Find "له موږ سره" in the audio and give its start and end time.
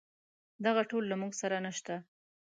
1.11-1.57